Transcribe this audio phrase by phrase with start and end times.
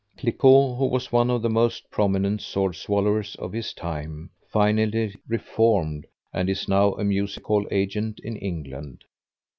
[0.17, 6.07] Cliquot, who was one of the most prominent sword swallowers of his time, finally "reformed"
[6.33, 9.03] and is now a music hall agent in England.